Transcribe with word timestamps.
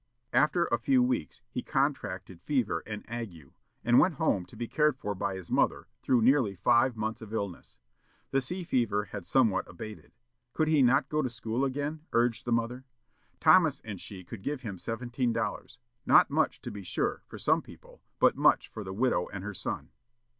After 0.33 0.65
a 0.65 0.79
few 0.79 1.03
weeks 1.03 1.43
he 1.51 1.61
contracted 1.61 2.41
fever 2.41 2.81
and 2.87 3.05
ague, 3.07 3.53
and 3.83 3.99
went 3.99 4.15
home 4.15 4.47
to 4.47 4.55
be 4.55 4.67
cared 4.67 4.97
for 4.97 5.13
by 5.13 5.35
his 5.35 5.51
mother, 5.51 5.85
through 6.01 6.23
nearly 6.23 6.55
five 6.55 6.97
months 6.97 7.21
of 7.21 7.31
illness. 7.35 7.77
The 8.31 8.41
sea 8.41 8.63
fever 8.63 9.03
had 9.03 9.27
somewhat 9.27 9.69
abated. 9.69 10.11
Could 10.53 10.69
he 10.69 10.81
not 10.81 11.07
go 11.07 11.21
to 11.21 11.29
school 11.29 11.63
again? 11.63 12.01
urged 12.13 12.45
the 12.45 12.51
mother. 12.51 12.83
Thomas 13.39 13.79
and 13.81 14.01
she 14.01 14.23
could 14.23 14.41
give 14.41 14.61
him 14.61 14.79
seventeen 14.79 15.33
dollars; 15.33 15.77
not 16.03 16.31
much, 16.31 16.63
to 16.63 16.71
be 16.71 16.81
sure, 16.81 17.21
for 17.27 17.37
some 17.37 17.61
people, 17.61 18.01
but 18.17 18.35
much 18.35 18.69
for 18.69 18.83
the 18.83 18.93
widow 18.93 19.27
and 19.31 19.43
her 19.43 19.53
son. 19.53 19.91